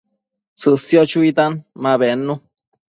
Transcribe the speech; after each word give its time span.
tsësio 0.59 1.05
chuitan 1.11 1.61
ma 1.81 1.93
bednu 2.01 2.43